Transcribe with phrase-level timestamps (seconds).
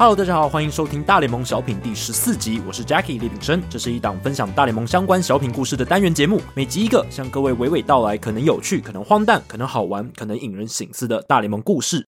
[0.00, 12.06] 哈喽，大家好，欢迎收听大联盟小品第十四集，我是 Jackie 李炳生，这是一档分享大联盟相关小品故事的单元节目，每集一个，向各位娓娓道来可能有趣、可能荒诞、可能好玩、可能引人省思的大联盟故事。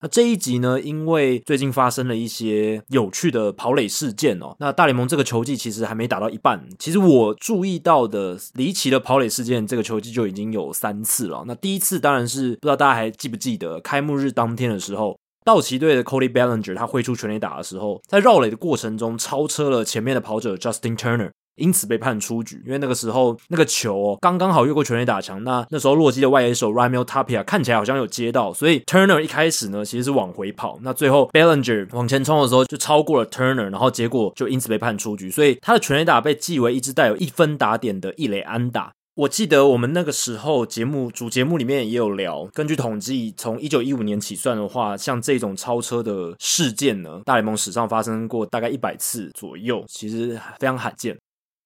[0.00, 11.44] 那这一集呢，因为最近发生了一些有趣的跑垒事件哦，那大联盟这个球季其实还没打到一半，其实我注意到的离奇的跑垒事件，这个球季就已经有三次了。
[11.46, 15.14] 那第一次当然是不知道大家还记不记得，开幕日当天的时候。
[15.44, 22.62] 道奇队的 Cody Bellinger，他挥出全垒打的时候，在绕垒的过程中超车了前面的跑者 Justin Turner，因此被判出局。
[22.64, 38.92] 因为那个时候那个球哦，刚刚好越过全垒打墙，那那时候洛基的外野手 Raimel Tapia 看起来好像有接到，所以 Turner 一开始呢其实是往回跑，那最后 Bellinger 往前冲的时候就超过了 Turner，然后结果就因此被判出局，所以他的全垒打被记为一支带有一分打点的一垒安打。
[39.16, 51.16] 我记得我们那个时候节目主节目里面也有聊，根据统计，从一九一五年起算的话，像这种超车的事件呢，大联盟史上发生过大概一百次左右，其实非常罕见。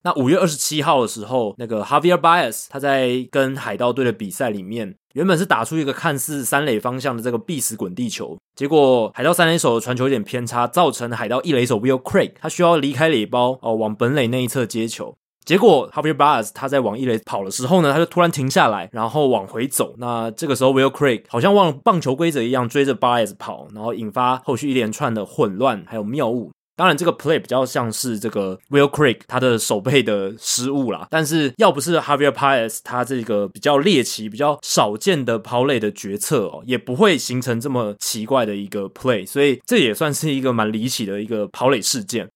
[0.03, 15.17] 那五月二十七号的时候，那个 Javier Baez 他在跟海盗队的比赛里面，原本是打出一个看似三垒方向的这个必死滚地球，结果海盗三垒手的传球有点偏差，造成海盗一垒手 Will Craig 他需要离开垒包哦，往本垒那一侧接球。
[15.49, 19.95] 结果，Javier Baez 他在往一垒跑的时候呢，他就突然停下来，然后往回走。
[19.97, 26.51] 那这个时候，Will Craig 好像忘了棒球规则一样，追着 Baez 跑，然后引发后续一连串的混乱还有谬误。
[26.77, 31.07] 当然，这个 play 比较像是这个 Will Craig 他的手背的失误啦。
[31.11, 39.27] 但是，要不是 Javier Baez 他这个比较猎奇、比较少见的跑垒的决策哦，也不会形成这么奇怪的一个 play。
[39.27, 42.28] 所以，这也算是一个蛮离奇的一个跑垒事件。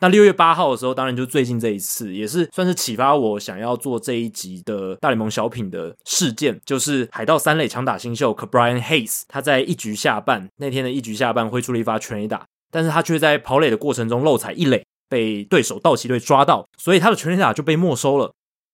[0.00, 8.46] 那六月八号的时候，当然就最近这一次，也是算是启发我想要做这一集的大联盟小品的事件，就是海盗三垒强打新秀 K.
[8.46, 18.32] Brian Hayes，他在一局下半那天的一局下半挥出了一发全垒打，但是他却在跑垒的过程中漏踩一垒，被对手道奇队抓到，所以他的全垒打就被没收了。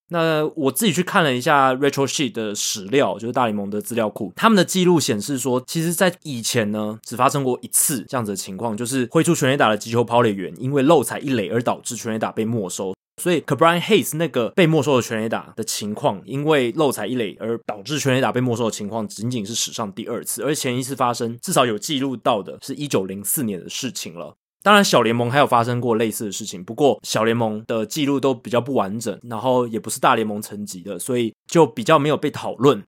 [0.08, 12.94] 那我自己去看了一下 Retro Sheet 的史料，就是大联盟的资料库，他们的记录显示说，其实，在以前呢，只发生过一次这样子的情况，就是挥出全垒打的击球跑垒员因为漏踩一垒而导致全垒打被没收。
[13.22, 24.34] 所以 Ke'Bryan Hayes 那个被没收的全垒打的情况，因为漏踩一垒而导致全垒打被没收的情况，仅仅是史上第二次，而前一次发生至少有记录到的是一九零四年的事情了。
[24.64, 32.82] 当然，小联盟还有发生过类似的事情，不过小联盟的记录都比较不完整，然后也不是大联盟层级的，所以就比较没有被讨论。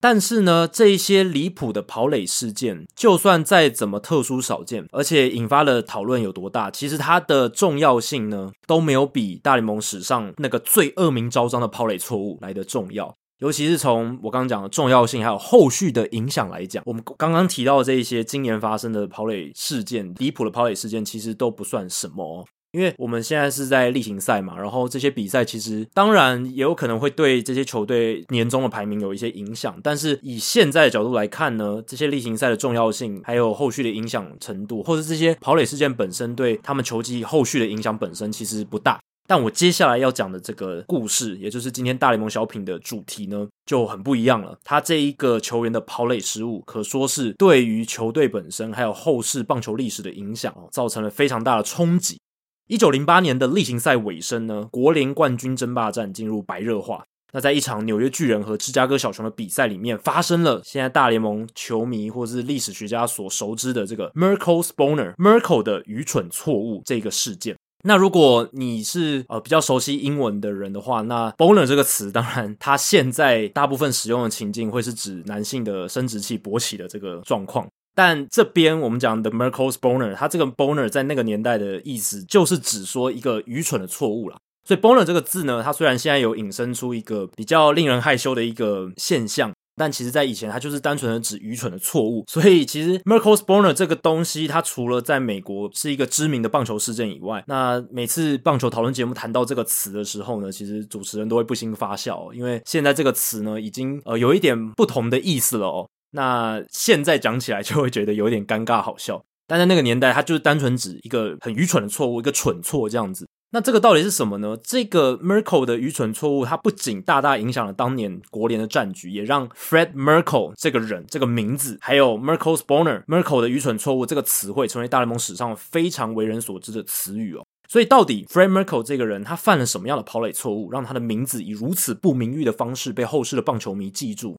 [0.00, 13.14] 但是呢，这一些离谱的跑垒事件，就算再怎么特殊少见，而且引发的讨论有多大，其实它的重要性呢，都没有比大联盟史上那个最恶名昭彰的跑垒错误来得重要。
[13.40, 22.44] 尤其是从我刚刚讲的重要性，还有后续的影响来讲，我们刚刚提到的这一些今年发生的跑垒事件，离谱的跑垒事件，其实都不算什么哦。
[22.72, 39.00] 因为我们现在是在例行赛嘛，然后这些比赛其实当然也有可能会对这些球队年终的排名有一些影响，但是以现在的角度来看呢，这些例行赛的重要性，还有后续的影响程度，或者这些跑垒事件本身对他们球季后续的影响本身，其实不大。
[39.30, 44.58] 但我接下来要讲的这个故事，也就是今天大联盟小品的主题呢，就很不一样了。
[44.64, 52.18] 他这一个球员的跑垒失误，可说是对于球队本身还有后世棒球历史的影响哦，造成了非常大的冲击。
[52.66, 57.04] 一九零八年的例行赛尾声呢，国联冠军争霸战进入白热化。
[57.32, 67.54] 那在一场纽约巨人和芝加哥小熊的比赛里面，发生了现在大联盟球迷或是历史学家所熟知的这个 Merkle Sproner Merkle 的愚蠢错误这个事件。
[67.82, 77.66] 那如果你是呃比较熟悉英文的人的话，那 boner 这个词，当然它现在大部分使用的情境会是指男性的生殖器勃起的这个状况。
[77.94, 84.36] 但这边我们讲的 Merkle's boner，它这个 boner 在那个年代的意思就是指说一个愚蠢的错误啦。
[84.64, 89.52] 所以 boner 这个字呢，它虽然现在有引申出一个比较令人害羞的一个现象。
[89.80, 92.22] 但其实，在以前，它就是单纯的指愚蠢的错误。
[92.28, 105.88] 所以，其实 Merkle Sproner 这个东西，它除了在美国是一个知名的棒球事件以外，那每次棒球讨论节目谈到这个词的时候呢，其实主持人都会不禁发笑，因为现在这个词呢，已经呃有一点不同的意思了哦。
[106.10, 113.26] 那现在讲起来就会觉得有点尴尬好笑，但在那个年代，它就是单纯指一个很愚蠢的错误，一个蠢错这样子。
[113.52, 114.56] 那这个到底是什么呢？
[114.62, 127.44] 这个 Merkel 的愚蠢错误，它不仅大大影响了当年国联的战局，也让 Fred Merkel 这个人这个名字，还有 Merkel's Boner（Merkel 的愚蠢错误这个词汇，成为大联盟史上非常为人所知的词语哦。
[127.68, 134.36] 所以，到底 Fred Merkel 这个人他犯了什么样的跑垒错误，让他的名字以如此不名誉的方式被后世的棒球迷记住？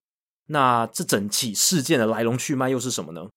[0.48, 3.28] 那这整起事件的来龙去脉又是什么呢？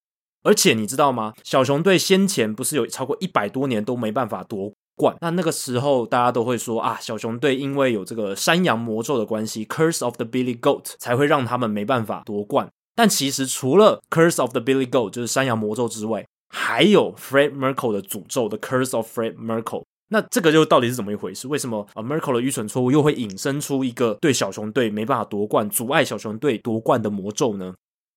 [0.44, 1.32] 而且你知道吗？
[1.43, 12.69] 小熊队先前不是有超过一百多年都没办法夺冠，那那个时候大家都会说啊，小熊队因为有这个山羊魔咒的关系，Curse of the Billy Goat，才会让他们没办法夺冠。
[12.94, 19.82] 但其实除了 Curse of the Billy Goat，就是山羊魔咒之外，还有 Fred Merkel 的诅咒的 Curse of Fred Merkel。
[20.11, 21.49] 那这个就到底是怎么一回事？
[21.49, 27.75] 为什么啊 Merkel 的愚蠢错误又会引申出一个对小熊队没办法夺冠、阻碍小熊队夺冠的魔咒呢？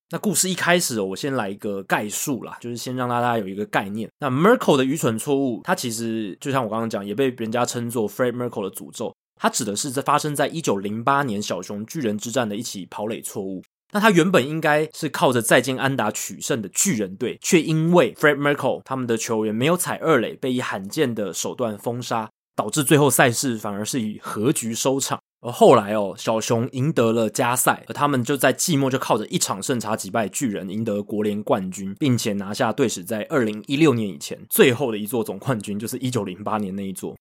[0.10, 4.10] 那故事一开始，我先来一个概述啦，就是先让大家有一个概念。
[4.20, 9.14] 那 Merkel 的愚蠢错误，它其实就像我刚刚讲，也被人家称作 Fred Merkel 的诅咒。
[9.36, 13.62] 它指的是在发生在一九零八年小熊巨人之战的一起跑垒错误。
[13.92, 25.20] 那他原本应该是靠着再见安打取胜的巨人队，却因为 Fred Merkel 他们的球员没有踩二垒，被以罕见的手段封杀，导致最后赛事反而是以和局收场。
[25.40, 37.16] 而后来哦，小熊赢得了加赛，而他们就在季末就靠着一场胜差击败巨人，赢得国联冠军，并且拿下队史在二零一六年以前最后的一座总冠军，就是一九零八年那一座。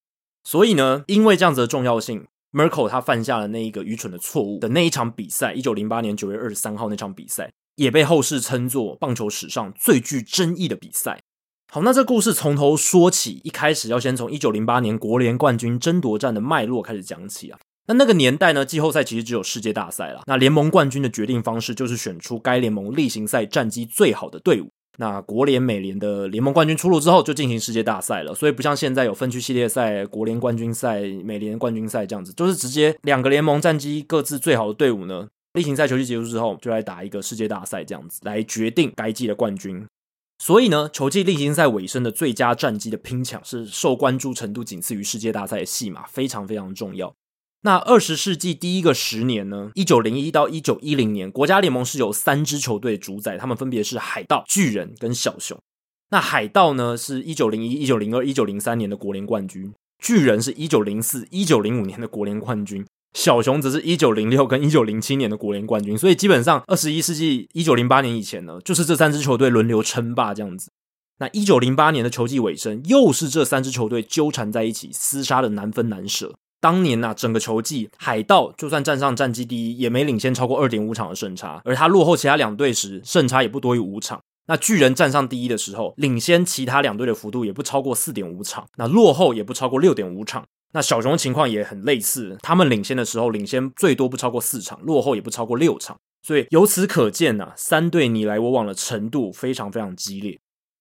[0.44, 11.20] 所以呢，因为这样子的重要性，Merkle 他犯下了那一个愚蠢的错误的那一场比赛，一九零八年九月二十三号那场比赛，也被后世称作棒球史上最具争议的比赛。
[11.70, 17.58] 好，那这故事从头说起，一开始要先从一九零八年国联冠军争夺战的脉络开始讲起啊。
[17.88, 20.22] 那那个年代呢，季后赛其实只有世界大赛啦。
[20.26, 24.68] 那联盟冠军的决定方式就是选出该联盟例行赛战绩最好的队伍。
[24.98, 28.34] 那国联、美联的联盟冠军出炉之后，就进行世界大赛了。
[28.34, 39.86] 所以不像现在有分区系列赛、国联冠军赛、美联冠军赛这样子，就是直接两个联盟战绩各自最好的队伍呢，例行赛球季结束之后，就来打一个世界大赛这样子，来决定该季的冠军。
[40.38, 47.14] 所以呢，球季例行赛尾声的最佳战绩的拼抢是受关注程度仅次于世界大赛的戏码，非常非常重要。
[47.62, 55.58] 那二十世纪第一个十年呢，一九零一到一九一零年，国家联盟是由三支球队主宰，他们分别是海盗、巨人跟小熊。
[56.10, 65.98] 那海盗呢，是一九零一、一九零二、一九零三年的国联冠军；巨人是一九零四、一九零五年的国联冠军；小熊则是一九零六跟一九零七年的国联冠军。
[65.98, 70.70] 所以基本上二十一世纪一九零八年以前呢，就是这三支球队轮流称霸这样子。
[71.18, 76.36] 那一九零八年的球季尾声，又是这三支球队纠缠在一起，厮杀的难分难舍。
[76.66, 84.20] 当年呐、啊，整个球季，海盗就算站上战绩第一，也没领先超过二点五场的胜差，而他落后其他两队时，胜差也不多于五场。
[84.48, 90.44] 那巨人站上第一的时候，领先其他两队的幅度也不超过四点五场，那落后也不超过六点五场。
[90.72, 95.96] 那小熊情况也很类似，他们领先的时候，领先最多不超过四场，落后也不超过六场。
[96.26, 100.36] 所以由此可见呐、啊，三队你来我往的程度非常非常激烈。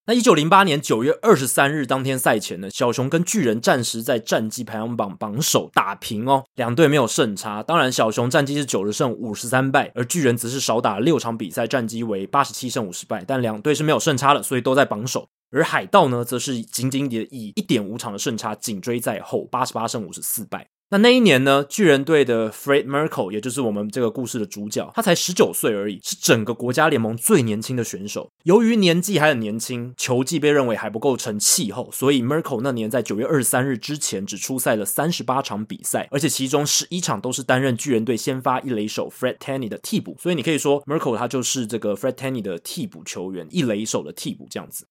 [0.08, 7.64] 那一九零八年九月二十三日当天赛前呢，小熊跟巨人暂时在战绩排行榜榜首打平哦，两队没有胜差。
[7.64, 15.28] 当然，小熊战绩是九十胜五十三败，而巨人则是少打了六场比赛，战绩为八十七胜五十败，但两队是没有胜差的，所以都在榜首。
[15.50, 20.68] 而海盗呢，则是仅仅以一点五场的胜差紧追在后，八十八胜五十四败。
[20.92, 28.30] 那那一年呢，巨人队的 Fred Merkel，也就是我们这个故事的主角，他才十九岁而已，是整个国家联盟最年轻的选手。
[28.44, 40.16] 由于年纪还很年轻，球技被认为还不够成气候，所以 Merkel 那年在九月二十三日之前只出赛了三十八场比赛，而且其中十一场都是担任巨人队先发一垒手 Fred Tenny 的替补。
[40.20, 44.88] 所以你可以说 Merkel 他就是这个 Fred Tenny 的替补球员，一垒手的替补这样子。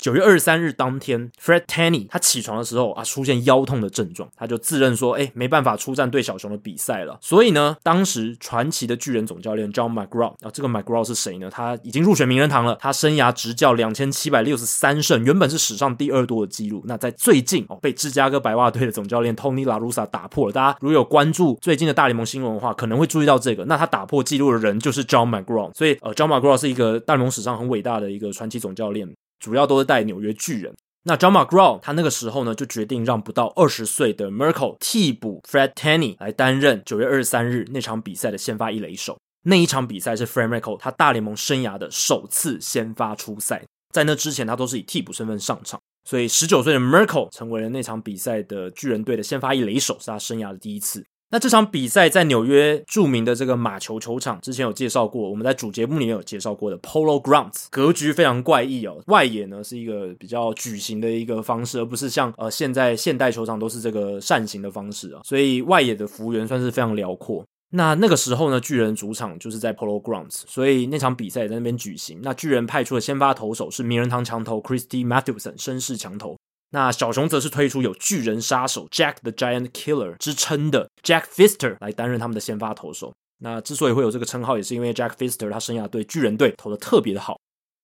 [0.00, 7.18] 九月二十三日当天，Fred Tenney 他起床的时候啊，出现腰痛的症状，他就自认说，哎，没办法出战对小熊的比赛了。
[7.20, 11.50] 所以呢，当时传奇的巨人总教练 John McGraw 啊，这个 McGraw 是谁呢？
[11.50, 12.76] 他已经入选名人堂了。
[12.80, 16.82] 他生涯执教两千七百六十三胜，原本是史上第二多的纪录。
[16.86, 20.52] 那在最近哦，被芝加哥白袜队的总教练 Tony La Russa 打破了。
[20.52, 23.64] 大家如果有关注最近的大联盟新闻的话，可能会注意到这个。
[23.64, 25.72] 那他打破纪录的人就是 John McGraw。
[25.74, 29.08] 所以呃，John McGraw 是一个大联盟史上很伟大的一个传奇总教练。
[29.38, 30.74] 主要都是带纽约巨人。
[31.04, 39.18] 那 John McGraw 他那个时候呢，就决定让不到二十岁的 Merkle 替补 Fred Tenny 来担任九月二十三日那场比赛的先发一垒手。
[39.44, 43.64] 那一场比赛是 Fred Merkle 他大联盟生涯的首次先发出赛，
[43.94, 45.80] 在那之前他都是以替补身份上场。
[46.04, 51.04] 所以十九岁的 Merkle 成为了那场比赛的巨人队的先发一垒手，是他生涯的第一次。
[51.30, 59.02] 那这场比赛在纽约著名的这个马球球场，之前有介绍过，我们在主节目里面有介绍过的 Polo Grounds，格局非常怪异哦。
[59.08, 67.44] 外野呢是一个比较矩形的一个方式，而不是像呃现在现代球场都是这个扇形的方式啊，所以外野的幅员算是非常辽阔。
[67.70, 72.18] 那那个时候呢，巨人主场就是在 Polo Grounds，所以那场比赛在那边举行。
[72.22, 76.38] 那巨人派出的先发投手是名人堂强投 Christy Mathewson，绅士强投。
[76.70, 83.12] 那小熊则是推出有巨人杀手 Jack the Giant Killer 之称的 Jack Fister 来担任他们的先发投手。
[83.40, 87.38] 那之所以会有这个称号，也是因为 Jack Fister 他生涯对巨人队投的特别的好。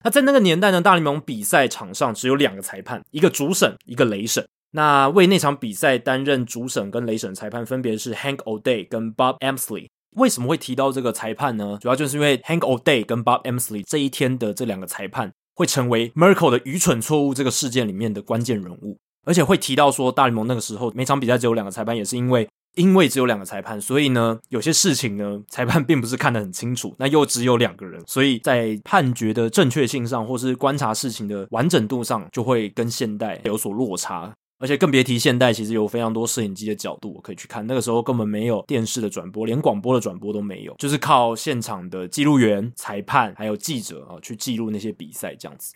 [0.04, 4.44] 那在那个年代呢，大联盟比赛场上只有两个裁判，一个主审，一个雷审。
[4.72, 9.86] 那为那场比赛担任主审跟雷审裁判，分别是 Hank O'Day 跟 Bob Emsley。
[10.16, 11.78] 为什么会提到这个裁判呢？
[11.80, 15.32] 主要就是因为 Hank O'Day 跟 Bob Emsley 这一天的这两个裁判。
[15.54, 34.34] 会成为 Merkle 的愚蠢错误这个事件里面的关键人物，而且会提到说，大联盟那个时候每场比赛只有两个裁判，也是因为因为只有两个裁判，所以呢，有些事情呢，裁判并不是看得很清楚，那又只有两个人，所以在判决的正确性上，或是观察事情的完整度上，就会跟现代有所落差。
[34.64, 37.66] 而且更别提现代，其实有非常多摄影机的角度我可以去看。
[37.66, 45.74] 那个时候根本没有电视的转播，连广播的转播都没有，就是靠现场的记录员、裁判还有记者啊去记录那些比赛这样子。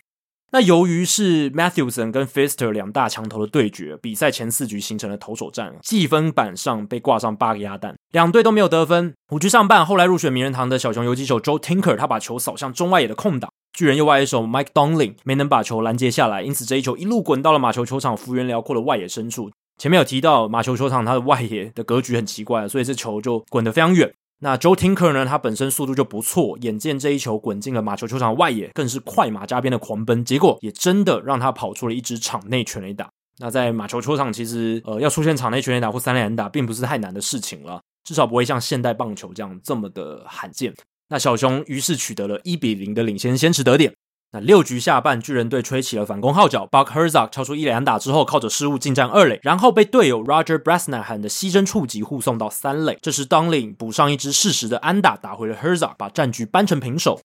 [0.50, 9.12] 那由于是 Matthewson 跟 Fister 两大强投的对决，比赛前四局形成了投手战，计分板上被挂上八个鸭蛋，两队都没有得分。
[9.30, 13.50] 五局上半，后来入选名人堂的小熊游击手 Joe Tinker，他把球扫向中外野的空档。
[13.74, 19.50] 巨人右外野手 Mike Donlin 没能把球拦截下来，因此这一球一路滚到了马球球场幅员辽阔的外野深处。
[19.76, 24.12] 前面有提到马球球场它的外野的格局很奇怪，所以这球就滚得非常远。
[24.40, 33.08] 那 Joe Tinker 呢，他本身速度就不错，眼见这一球滚进了马球球场外野，更是快马加鞭的狂奔，结果也真的让他跑出了一支场内全垒打。
[33.38, 40.72] 那在马球球场，其实呃要出现场内全垒打或三垒打，并不是太难的事情了，至少不会像现代棒球这样这么的罕见。
[41.08, 43.92] 那小熊于是取得了一比零的领先，先持得点。
[44.30, 52.98] 那六局下半，巨人队吹起了反攻号角，Buck Herzog 敲出一垒安打之后，靠着失误进占二垒，然后被队友 Roger Bresnahan 的牺牲触击护送到三垒。
[53.00, 57.20] 这时 Donlin 补上一支适时的安打，打回了 Herzog，把战局扳成平手。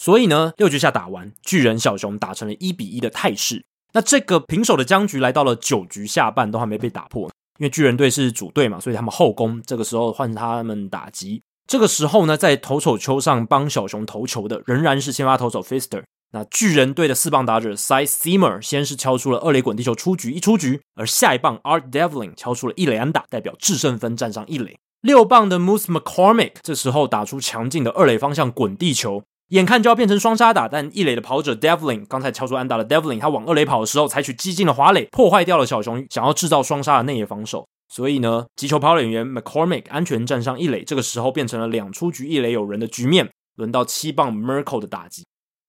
[0.00, 3.64] 所以呢，六局下打完，巨人小熊打成了一比一的态势。
[3.92, 7.22] 那这个平手的僵局来到了九局下半，都还没被打破，
[7.58, 9.60] 因为巨人队是主队嘛，所以他们后攻。
[9.66, 11.42] 这个时候换他们打击。
[11.66, 16.04] 这个时候呢，在投手丘上帮小熊投球的仍然是先发投手 Fister。
[16.34, 24.76] 那巨人队的四棒打者 Cy Seamer 先是敲出了二垒滚地球出局一出局，而下一棒 Art Devlin 敲出了一垒安打，代表制胜分站上一垒。
[25.00, 37.64] 六棒的 Moose McCormick 这时候打出强劲的二垒方向滚地球，眼看就要变成双杀打，但一垒的跑者 Devlin 刚才敲出安打的 Devlin，他往二垒跑的时候采取激进的滑垒，破坏掉了小熊想要制造双杀的内野防守。
[37.88, 43.30] 所以呢，击球跑垒员 McCormick 安全站上一垒，这个时候变成了两出局一垒有人的局面。
[43.56, 45.24] 轮到七棒 Merkle 的打击。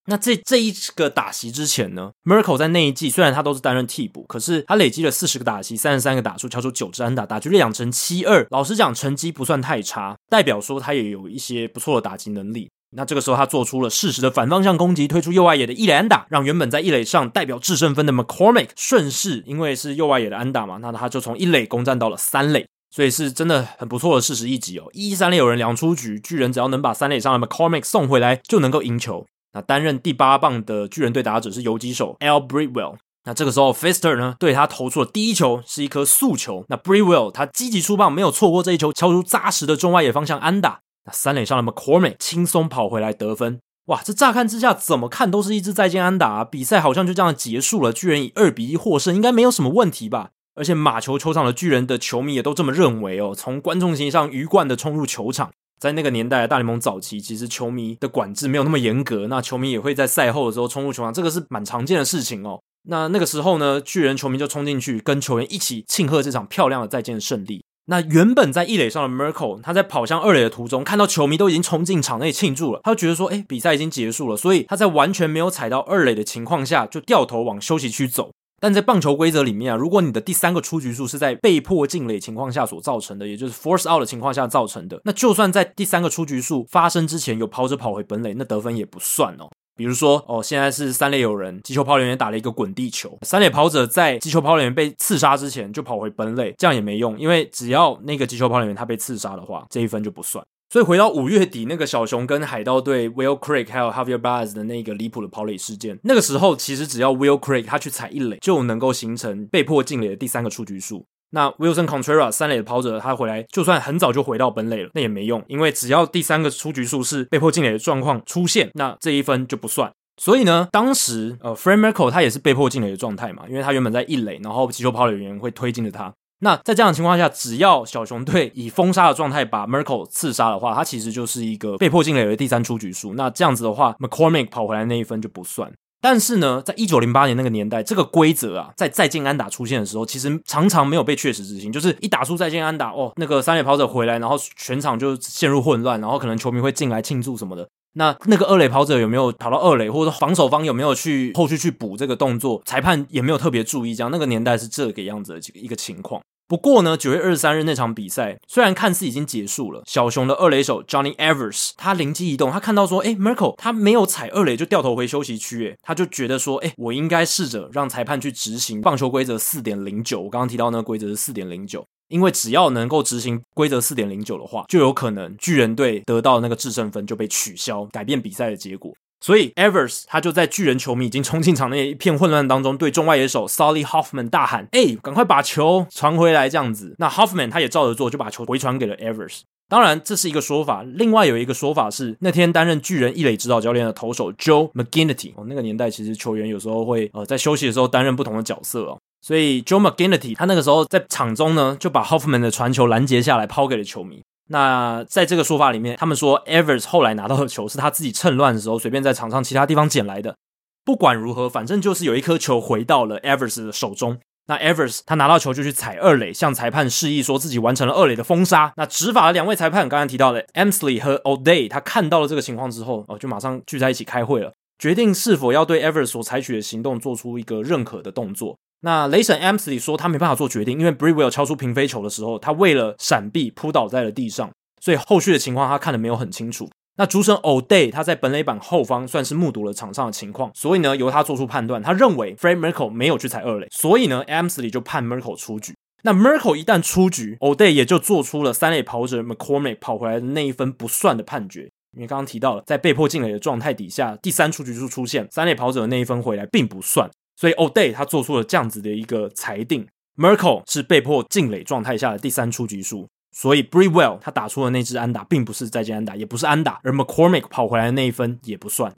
[0.06, 8.46] 那这这一个打席之前呢，Merkle 在那一季虽然他都是担任替补，可是他累积了四十个打席，三十三个打数，敲出九支安打，打击率两成七二。
[8.50, 12.70] 老实讲，成绩不算太差，代表说他也有一些不错的打击能力。
[12.96, 24.84] 那这个时候，他做出了适时的反方向攻击，推出右外野的一垒安打，让原本在一垒上代表制胜分的 McCormick 顺势，因为是右外野的安打嘛，那他就从一垒攻占到了三垒，所以是真的很不错的事实一击哦。
[24.92, 29.26] 一三垒有人两出局，巨人只要能把三垒上的 McCormick 送回来，就能够赢球。
[29.56, 32.36] 那担任第八棒的巨人队打者是游击手 L.
[32.36, 32.96] Bridwell。
[33.24, 36.66] 那这个时候，Fister 呢对他投出了第一球，是一颗速球。
[36.68, 40.80] 那 Bridwell 他积极出棒，没有错过这一球，敲出扎实的中外野方向安打。
[41.06, 44.02] 那三垒上的 McCormick 轻松跑回来得分，哇！
[44.04, 50.32] 这乍看之下怎么看都是一支再见安打，比赛好像就这样结束了，巨人以二比一获胜，应该没有什么问题吧？
[50.54, 53.34] 而且马球球场的巨人的球迷也都这么认为哦。
[53.34, 62.60] 从观众席上鱼贯的冲入球场，在那个年代的大联盟早期，其实球迷的管制没有那么严格，那球迷也会在赛后的时候冲入球场，这个是蛮常见的事情哦。
[62.88, 67.64] 那那个时候呢，巨人球迷就冲进去跟球员一起庆贺这场漂亮的再见胜利。
[67.88, 78.30] 那原本在一垒上的 Merkle，他在跑向二垒的途中，看到球迷都已经冲进场内庆祝了，他就觉得说，哎，比赛已经结束了，所以他在完全没有踩到二垒的情况下，就掉头往休息区走。
[78.60, 89.48] 但在棒球规则里面啊，如果你的第三个出局数是在被迫进垒情况下所造成的，也就是 force out 的情况下造成的，那就算在第三个出局数发生之前有跑者跑回本垒，那得分也不算哦。
[89.76, 100.42] 比如说，哦，现在是三垒有人，击球跑垒员打了一个滚地球，三垒跑者在击球跑垒员被刺杀之前就跑回本垒，这样也没用，因为只要那个击球跑垒员他被刺杀的话，这一分就不算。
[100.68, 111.06] 所以回到五月底那个小熊跟海盗队 Will Craig 还有 Javier Baez 的那个离谱的跑垒事件，那个时候其实只要 Will Craig 他去踩一垒，就能够形成被迫进垒的第三个出局数。
[111.30, 119.92] 那 Wilson Contreras 三垒的跑者他回来，就算很早就回到本垒了，那也没用，因为只要第三个出局数是被迫进垒的状况出现，那这一分就不算。
[120.18, 126.14] 所以呢，当时呃，Frank Merkle 他也是被迫进垒的状态嘛，因为他原本在一垒，然后击球跑垒员会推进着他。
[126.40, 133.14] 那在这样的情况下，只要小熊队以封杀的状态把 Merkel 刺杀的话，他其实就是一个被迫进垒的第三出局数。
[133.14, 135.72] 那这样子的话，McCormick 跑回来那一分就不算。
[136.02, 141.72] 但是呢，在一九零八年那个年代，这个规则啊，在再见安打出现的时候，其实常常没有被确实执行。
[141.72, 147.66] 就是一打出再见安打，哦，那个三垒跑者回来，然后全场就陷入混乱，然后可能球迷会进来庆祝什么的。
[147.98, 152.60] 那那个二垒跑者有没有跑到二垒，或者防守方有没有去后续去补这个动作？
[152.66, 156.20] 裁判也没有特别注意，这样那个年代是这个样子的一个情况。
[156.48, 170.20] 不过呢，九月二十三日那场比赛虽然看似已经结束了，小熊的二垒手 Johnny Evers 他灵机一动，他看到说，诶 Merkle 他没有踩二垒就掉头回休息区，诶他就觉得说，诶我应该试着让裁判去执行棒球规则四点零九。
[170.20, 178.92] 我刚刚提到那个规则是四点零九，因为只要能够执行规则四点零九的话，就有可能巨人队得到那个制胜分就被取消，改变比赛的结果。
[179.20, 189.40] 所以，Evers 他就在巨人球迷已经冲进场内一片混乱当中，对中外野手 Sully Hoffman 大喊：“哎，赶快把球传回来！”这样子，那 Hoffman 他也照着做，就把球回传给了 Evers。
[189.68, 190.84] 当然，这是一个说法。
[190.84, 198.98] 另外有一个说法是，那天担任巨人一垒指导教练的投手 Joe McGinnity 哦，那个年代其实球员有时候会呃在休息的时候担任不同的角色哦。
[199.26, 204.22] 所以 Joe McGinnity 他那个时候在场中呢，就把 Hoffman 的传球拦截下来，抛给了球迷。
[204.50, 210.36] 那在这个说法里面，他们说 Evers 后来拿到的球是他自己趁乱的时候随便在场上其他地方捡来的。
[210.84, 214.16] 不管如何，反正就是有一颗球回到了 Evers 的手中。
[214.46, 218.72] 那 Evers 他拿到球就去踩二垒，向裁判示意说自己完成了二垒的封杀。
[218.76, 228.58] 那执法的两位裁判刚才提到的 Emsley 和 O'Day，他看到了这个情况之后，哦，就马上聚在一起开会了，决定是否要对 Evers 所采取的行动做出一个认可的动作。
[228.80, 236.68] 那雷神 a m s l e y 说他没办法做决定，因为 Breuer 敲出平飞球的时候，他为了闪避扑倒在了地上，所以后续的情况他看得没有很清楚。
[236.98, 245.74] 那主审 O'Day 他在本垒板后方算是目睹了场上的情况，所以呢由他做出判断，他认为 Frank Merkle 没有去踩二垒，所以呢 a m s l e y 就判 Merkle 出局。
[246.02, 257.10] 那 Merkle 一旦出局，O'Day 也就做出了三垒跑者 McCormick 跑回来的那一分不算的判决，因为刚刚提到了在被迫进垒的状态底下，第三出局数出现，三垒跑者的那一分回来并不算。
[257.34, 268.94] 所以，O'Day 他做出了这样子的一个裁定，Merkel 是被迫进垒状态下的第三出局数，所以 Brewell 他打出的那支安打并不是再见安打，也不是安打，而 McCormick 跑回来的那一分也不算。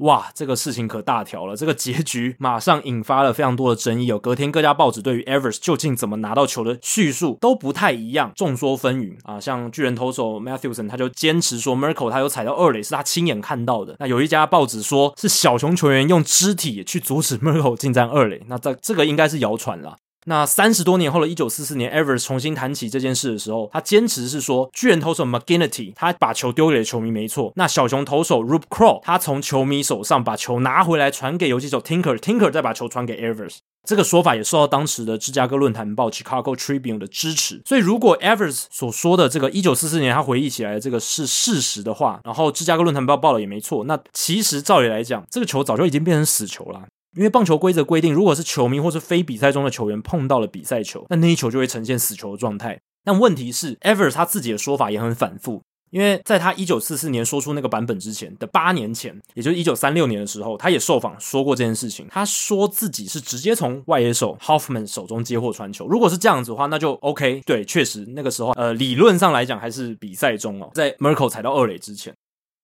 [0.00, 1.56] 哇，这个事情可大条了！
[1.56, 4.06] 这个结局 马上引发了非常多的争议。
[4.06, 9.38] 有隔天各家报纸对于 Evers 究竟怎么拿到球的叙述都不太一样，众说纷纭啊。
[9.38, 13.96] 像巨人投手 Mathewson 他就坚持说 Merkle 他有踩到二垒，是他亲眼看到的。
[13.98, 19.96] 那有一家报纸说是小熊球员用肢体去阻止 Merkle 进占二垒，那这这个应该是谣传了。
[20.26, 27.52] 那三十多年后的一九四四年，Evers 重新谈起这件事的时候，他坚持是说，巨人投手 McGinnity 他把球丢给了球迷，没错。
[27.56, 33.56] 那小熊投手 Rube Crow 他从球迷手上把球拿回来，传给游击手 Tinker，Tinker 再把球传给 Evers。
[33.88, 37.62] 这个说法也受到当时的芝加哥论坛报 Chicago Tribune 的支持。
[37.64, 46.82] 所以，如果 Evers 所说的这个一九四四年他回忆起来的这个是事实的话，然后芝加哥论坛报报了也没错，那其实照理来讲，这个球早就已经变成死球了。
[47.16, 52.78] 因为棒球规则规定，如果是球迷或是非比赛中的球员碰到了比赛球，那那一球就会呈现死球的状态。
[53.04, 62.06] 但问题是，Evers 他自己的说法也很反复，因为在他一九四四年说出那个版本之前的八年前，也就是一九三六年的时候，他也受访说过这件事情。
[62.10, 65.88] 他说自己是直接从外野手 Hoffman 手中接获传球。
[65.88, 67.40] 如果是这样子的话，那就 OK。
[67.44, 72.14] 对，确实那个时候，呃，理论上来讲还是比赛中哦，在 Merkle 踩到二垒之前。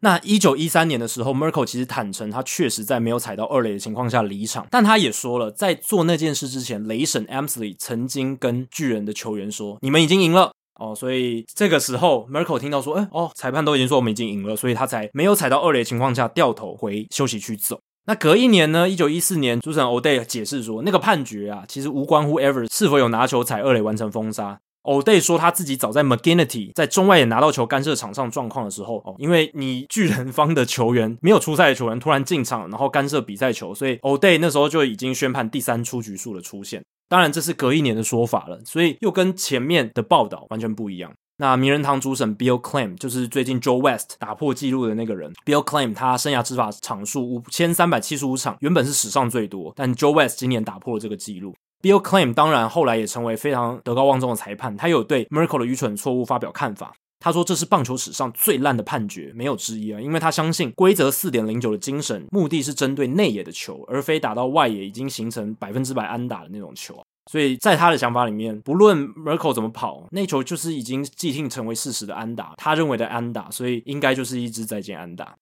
[0.01, 24.61] 那一九一三年的时候，Merkel 其实坦诚，他确实在没有踩到二垒的情况下离场，但他也说了，在做那件事之前，雷神 Amsley 曾经跟巨人的球员说：“你们已经赢了哦。”所以这个时候，Merkle 听到说：“哎哦，裁判都已经说我们已经赢了，所以他才没有踩到二垒的情况下掉头回休息区走。”那隔一年呢，一九一四年，主审 O'Day 解释说，那个判决啊，其实无关乎 Ever 是否有拿球踩二垒完成封杀。
[24.87, 36.83] O'Day 说他自己早在 McGinnity 在中外野拿到球干涉场上状况的时候，哦，因为你巨人方的球员没有出赛的球员突然进场，然后干涉比赛球，所以 O'Day 那时候就已经宣判第三出局数的出现。
[37.09, 41.13] 当然这是隔一年的说法了，所以又跟前面的报道完全不一样。
[41.39, 45.33] 那名人堂主审 Bill Clam 就是最近 Joe West 打破纪录的那个人。
[45.45, 51.55] Bill Clam 他生涯执法场数五千三百七十五场，原本是史上最多，但 Joe West 今年打破了这个纪录。
[51.83, 56.93] Bill Claim 当然后来也成为非常德高望重的裁判，他有对 Merkle 的愚蠢错误发表看法。
[57.19, 60.01] 他说这是棒球史上最烂的判决，没有之一啊！
[60.01, 67.03] 因为他相信规则四点零九的精神，目的是针对内野的球，而非打到外野已经形成百分之百安打的那种球。
[67.33, 75.35] 所以在他的想法里面，不论 Merkle 怎么跑，那球就是已经既定成为事实的安打，他认为的安打，所以应该就是一支再见安打。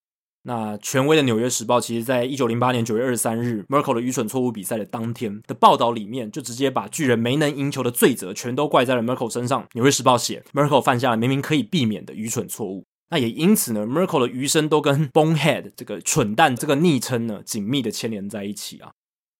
[0.47, 9.63] 那权威的《纽约时报》其实在一九零八年九月二十三日，Merkle 的愚蠢错误比赛的当天的报道里面，就直接把巨人没能赢球的罪责全都怪在了 Merkle 身上。
[9.73, 12.85] 《纽约时报》写 Merkle 犯下了明明可以避免的愚蠢错误。
[13.09, 18.91] 那也因此呢，Merkle 的余生都跟 Bonehead 这个蠢蛋这个昵称呢紧密的牵连在一起啊。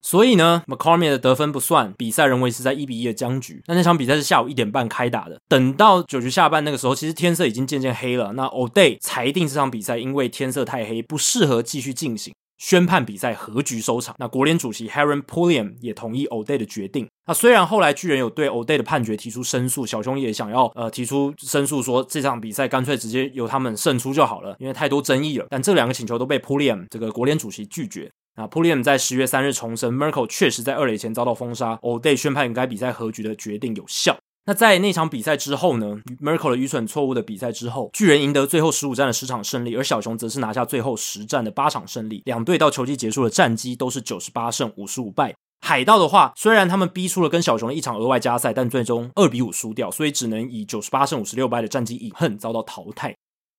[0.05, 3.59] 所以呢，McCormick 的得分不算，比赛仍维持在一比一的僵局。
[3.65, 8.33] 那那场比赛是下午一点半开打的，等到九局下半那个时候，其实天色已经渐渐黑了。
[8.33, 14.15] 那 O'Day 裁定这场比赛因为天色太黑，不适合继续进行，宣判比赛和局收场。
[14.19, 17.07] 那国联主席 h a r o n Pulliam 也同意 O'Day 的决定。
[17.25, 25.47] 那虽然后来巨人有对 O'Day 的判决提出申诉，小熊也想要呃提出申诉，说这场比赛干脆直接由他们胜出就好了，因为太多争议了。
[25.49, 28.11] 但这两个请求都被 Pulliam 这个国联主席拒绝。
[28.37, 34.17] 那 p u l i a m 在十月三日重申，Merkle 确实在二垒前遭到封杀，O'Day 宣判该比赛和局的决定有效。
[34.45, 42.21] 那在那场比赛之后呢，Merkle 的愚蠢错误的比赛之后，巨人赢得最后十五战的十场胜利，而小熊则是拿下最后十战的八场胜利。
[42.25, 45.33] 两队到球季结束的战绩都是九十八胜五十五败。
[45.61, 53.15] 海盗的话，虽然他们逼出了跟小熊的一场额外加赛，但最终二比五输掉，所以只能以九十八胜五十六败的战绩饮恨遭到淘汰。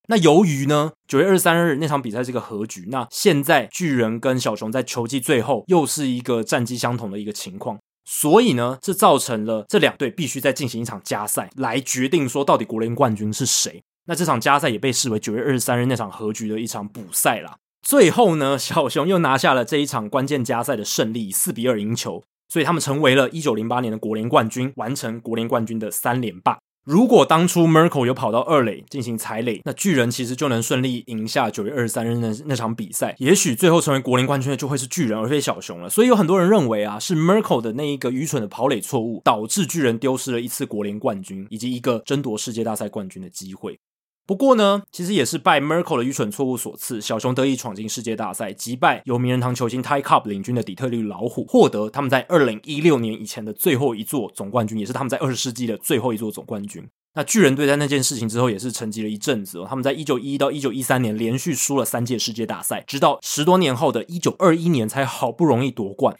[0.08, 13.82] 那由于呢，九月二十三日那场比赛是个和局，那现在巨人跟小熊在球季最后又是一个战绩相同的一个情况，所以呢，这造成了这两队必须再进行一场加赛来决定说到底国联冠军是谁。
[14.08, 17.56] 那这场加赛也被视为九月二十三日那场和局的一场补赛啦。
[17.82, 26.58] 最后呢，小熊又拿下了这一场关键加赛的胜利，四比二赢球，所以他们成为了一九零八年的国联冠军，完成国联冠军的三连霸。
[26.86, 35.90] 如果当初 Merkle 有跑到二垒进行踩垒，那巨人其实就能顺利赢下九月二十三日那那场比赛，也许最后成为国联冠军的就会是巨人而非小熊了。
[35.90, 43.80] 所以有很多人认为啊，是 Merkle 的那一个愚蠢的跑垒错误，导致巨人丢失了一次国联冠军以及一个争夺世界大赛冠军的机会。
[44.26, 56.84] 不过呢，其实也是拜 Merkle 的愚蠢错误所赐，小熊得以闯进世界大赛，击败由名人堂球星 Ty Cobb 领军的底特律老虎，获得他们在二零一六年以前的最后一座总冠军，也是他们在二十世纪的最后一座总冠军。
[57.14, 66.16] 那巨人队在那件事情之后也是沉寂了一阵子哦，他们在一九一一到一九一三年连续输了三届世界大赛，直到十多年后的一九二一年才好不容易夺冠。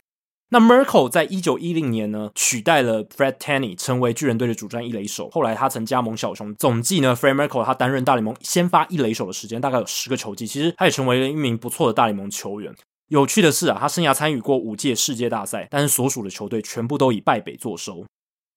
[0.48, 5.28] 那 Merkle 在一九一零年呢，取代了 Fred Tenny 成为巨人队的主战一垒手。
[5.30, 10.46] 后来他曾加盟小熊，总计呢，Fred Merkle 他担任大联盟先发一垒手的时间大概有十个球季。
[10.46, 12.72] 其实他也成为了一名不错的大联盟球员。
[13.08, 18.04] 有趣的是啊，他生涯参与过五届世界大赛，但是所属的球队全部都以败北作收。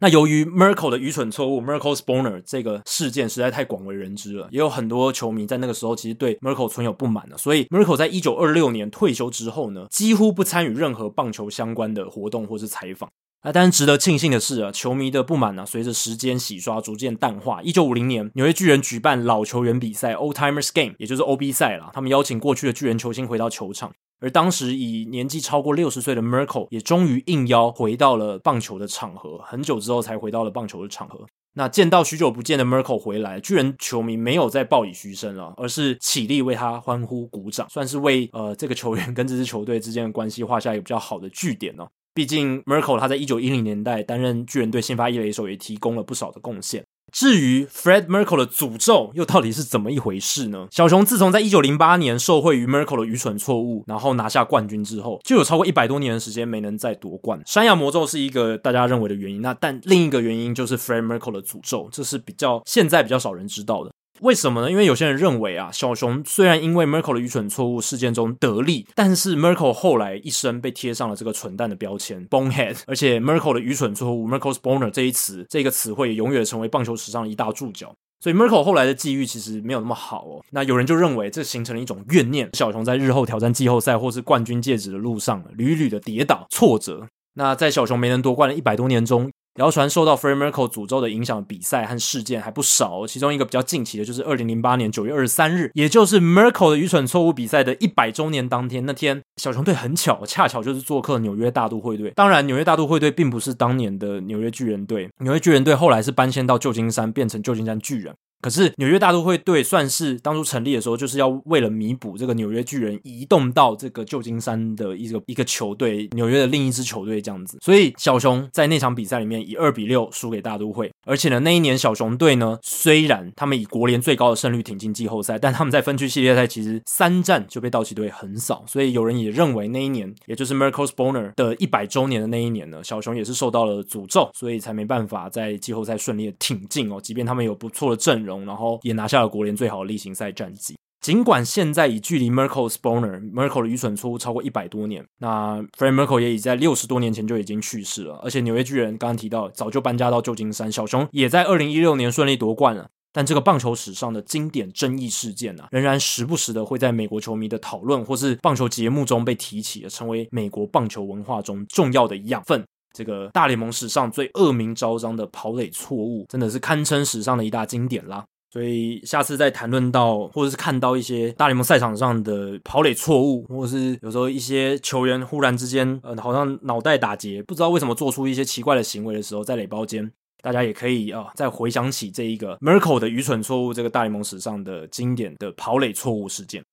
[0.01, 13.09] 那由于 Merkel 的愚蠢错误 Merkel's boner 这个事件实在太广为人知了，也有很多球迷在那个时候其实对 Merkel 存有不满的，所以 Merkel 在一九二六年退休之后呢，几乎不参与任何棒球相关的活动或是采访。
[13.41, 17.61] 啊，但是值得庆幸的是啊，球迷的不满呢，随着时间洗刷逐渐淡化。
[17.61, 23.93] 一九五零年，纽约巨人举办老球员比赛 Old Timers Game，也就是 OB 赛啦，他们邀请过去的巨人球星回到球场。
[24.19, 31.25] 而当时以年纪超过六十岁的 Merkel 也终于应邀回到了棒球的场合，很久之后才回到了棒球的场合。
[31.53, 41.87] 那见到许久不见的 Merkel 回来，巨人球迷没有再报以嘘声了，而是起立为他欢呼鼓掌，算是为呃这个球员跟这支球队之间的关系画下一个比较好的句点呢。
[42.13, 46.85] 毕竟 Merkel 他在一九一零年代担任巨人队先发一垒手，也提供了不少的贡献。
[47.11, 50.67] 至于 Fred Merkel 的诅咒又到底是怎么一回事呢？
[50.71, 57.41] 小熊自从在一九零八年受惠于 Merkel 的愚蠢错误，然后拿下冠军之后，就有超过一百多年的时间没能再夺冠。
[57.45, 63.91] 山羊魔咒是一个大家认为的原因，那但另一个原因就是 Fred Merkel 的诅咒，这是比较现在比较少人知道的。
[64.21, 64.71] 为什么呢？
[64.71, 77.93] 因为有些人认为啊，小熊虽然因为 Merkel 的愚蠢错误事件中得利，但是 Merkel 后来一生被贴上了这个蠢蛋的标签 （bonehead），而且 Merkel 的愚蠢错误 （Merkel's boner） 这一词，这个词汇永远成为棒球史上的一大注脚。
[78.21, 80.43] 所以 Merkel 后来的际遇其实没有那么好哦。
[80.51, 87.07] 那有人就认为这形成了一种怨念，小熊在日后挑战季后赛或是冠军戒指的路上，屡屡的跌倒挫折。
[87.35, 98.85] 那在小熊没能夺冠的一百多年中，谣传受到 Fred Merkle 诅咒的影响比赛和事件还不少，其中一个比较近期的就是二零零八年九月二十三日，也就是 Merkle 的愚蠢错误比赛的一百周年当天。
[98.85, 102.13] 那天小熊队很巧，恰巧就是做客纽约大都会队。
[102.15, 108.15] 当然，纽约大都会队并不是当年的纽约巨人队，纽约巨人队后来是搬迁到旧金山，变成旧金山巨人。
[108.41, 117.57] 可是纽约大都会队算是当初成立的时候，就是要为了弥补这个纽约巨人移动到这个旧金山的一个一个球队，纽约的另一支球队这样子。
[117.61, 120.91] 所以小熊在那场比赛里面以二比六输给大都会。
[121.05, 128.63] 而且呢，那一年小熊队呢，虽然他们以国联最高的胜率挺进季后赛，但他们在分区系列赛其实三战就被道奇队横扫。
[128.67, 136.99] 所以有人也认为那一年，也就是 Mirko Spunar 的一百周年的那一年呢，小熊也是受到了诅咒，所以才没办法在季后赛顺利的挺进哦。
[137.01, 140.75] 即便他们有不错的阵容，然后也拿下了国联最好的例行赛战绩。
[141.01, 148.19] 尽管现在已距离 Mirko Spunar Mirko 的愚蠢错误超过一百多年，那 Fred Mirko 也已在六十多年前就已经去世了。
[148.21, 152.89] 而且纽约巨人刚刚提到，早就搬家到旧金山，小熊也在二零一六年顺利夺冠了。
[153.11, 162.63] 但这个棒球史上的经典争议事件啊，仍然时不时的会在美国球迷的讨论或是棒球节目中被提起，成为美国棒球文化中重要的养分。
[162.93, 168.23] 这个大联盟史上最恶名昭彰的跑垒错误，真的是堪称史上的一大经典啦。
[168.51, 186.63] 所以下次再谈论到，或者是看到一些大联盟赛场上的跑垒错误，或者是有时候一些球员忽然之间，呃，好像脑袋打结，不知道为什么做出一些奇怪的行为的时候，在垒包间，大家也可以啊、再回想起这一个 Merkle 的愚蠢错误，这个大联盟史上的经典的跑垒错误事件。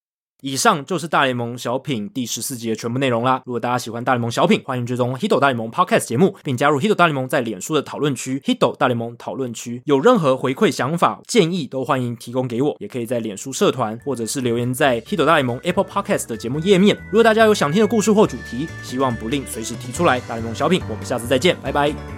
[0.42, 3.42] 以上就是大联盟小品第十四集的全部内容啦。
[3.46, 9.82] 如果大家喜欢大联盟小品，欢迎追踪 Hito 大联盟 Podcast 节目，并加入 Hito 大联盟在脸书的讨论区 Hito 大联盟讨论区。
[9.86, 16.96] 有任何回馈、想法、建议，都欢迎提供给我，也可以在脸书社团或者是留言在 Hito 大联盟 Apple Podcast 的节目页面。
[17.10, 20.20] 如果大家有想听的故事或主题，希望不吝随时提出来。
[20.20, 22.15] 大联盟小品，我们下次再见，拜拜。